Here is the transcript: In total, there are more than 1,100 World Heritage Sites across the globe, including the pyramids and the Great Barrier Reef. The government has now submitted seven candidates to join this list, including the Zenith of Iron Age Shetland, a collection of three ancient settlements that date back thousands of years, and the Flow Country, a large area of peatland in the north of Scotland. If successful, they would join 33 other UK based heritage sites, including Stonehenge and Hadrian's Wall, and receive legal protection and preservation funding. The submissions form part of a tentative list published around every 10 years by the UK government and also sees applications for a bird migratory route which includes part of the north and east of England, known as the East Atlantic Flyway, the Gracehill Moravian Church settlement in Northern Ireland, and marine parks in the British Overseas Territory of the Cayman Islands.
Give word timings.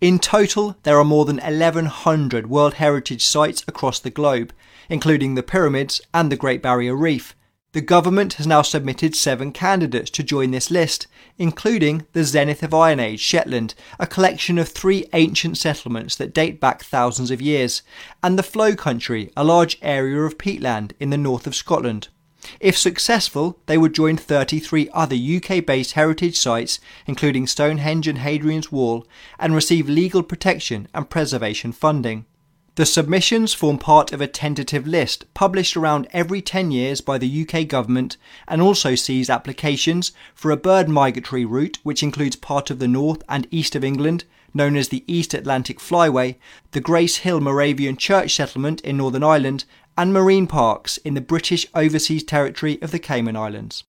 In 0.00 0.20
total, 0.20 0.76
there 0.84 0.96
are 0.96 1.04
more 1.04 1.24
than 1.24 1.38
1,100 1.38 2.48
World 2.48 2.74
Heritage 2.74 3.26
Sites 3.26 3.64
across 3.66 3.98
the 3.98 4.10
globe, 4.10 4.52
including 4.88 5.34
the 5.34 5.42
pyramids 5.42 6.00
and 6.14 6.30
the 6.30 6.36
Great 6.36 6.62
Barrier 6.62 6.94
Reef. 6.94 7.34
The 7.72 7.80
government 7.80 8.34
has 8.34 8.46
now 8.46 8.62
submitted 8.62 9.16
seven 9.16 9.50
candidates 9.50 10.08
to 10.10 10.22
join 10.22 10.52
this 10.52 10.70
list, 10.70 11.08
including 11.36 12.06
the 12.12 12.22
Zenith 12.22 12.62
of 12.62 12.72
Iron 12.72 13.00
Age 13.00 13.18
Shetland, 13.18 13.74
a 13.98 14.06
collection 14.06 14.56
of 14.56 14.68
three 14.68 15.04
ancient 15.14 15.58
settlements 15.58 16.14
that 16.14 16.32
date 16.32 16.60
back 16.60 16.84
thousands 16.84 17.32
of 17.32 17.42
years, 17.42 17.82
and 18.22 18.38
the 18.38 18.44
Flow 18.44 18.76
Country, 18.76 19.32
a 19.36 19.42
large 19.42 19.78
area 19.82 20.22
of 20.22 20.38
peatland 20.38 20.92
in 21.00 21.10
the 21.10 21.18
north 21.18 21.44
of 21.44 21.56
Scotland. 21.56 22.06
If 22.60 22.78
successful, 22.78 23.58
they 23.66 23.76
would 23.76 23.94
join 23.94 24.16
33 24.16 24.88
other 24.92 25.16
UK 25.16 25.64
based 25.64 25.92
heritage 25.92 26.38
sites, 26.38 26.80
including 27.06 27.46
Stonehenge 27.46 28.08
and 28.08 28.18
Hadrian's 28.18 28.70
Wall, 28.72 29.06
and 29.38 29.54
receive 29.54 29.88
legal 29.88 30.22
protection 30.22 30.88
and 30.94 31.10
preservation 31.10 31.72
funding. 31.72 32.26
The 32.78 32.86
submissions 32.86 33.54
form 33.54 33.78
part 33.78 34.12
of 34.12 34.20
a 34.20 34.28
tentative 34.28 34.86
list 34.86 35.24
published 35.34 35.76
around 35.76 36.06
every 36.12 36.40
10 36.40 36.70
years 36.70 37.00
by 37.00 37.18
the 37.18 37.42
UK 37.42 37.66
government 37.66 38.16
and 38.46 38.62
also 38.62 38.94
sees 38.94 39.28
applications 39.28 40.12
for 40.32 40.52
a 40.52 40.56
bird 40.56 40.88
migratory 40.88 41.44
route 41.44 41.80
which 41.82 42.04
includes 42.04 42.36
part 42.36 42.70
of 42.70 42.78
the 42.78 42.86
north 42.86 43.24
and 43.28 43.48
east 43.50 43.74
of 43.74 43.82
England, 43.82 44.22
known 44.54 44.76
as 44.76 44.90
the 44.90 45.02
East 45.08 45.34
Atlantic 45.34 45.80
Flyway, 45.80 46.36
the 46.70 46.80
Gracehill 46.80 47.40
Moravian 47.40 47.96
Church 47.96 48.36
settlement 48.36 48.80
in 48.82 48.96
Northern 48.96 49.24
Ireland, 49.24 49.64
and 49.96 50.12
marine 50.12 50.46
parks 50.46 50.98
in 50.98 51.14
the 51.14 51.20
British 51.20 51.66
Overseas 51.74 52.22
Territory 52.22 52.80
of 52.80 52.92
the 52.92 53.00
Cayman 53.00 53.34
Islands. 53.34 53.82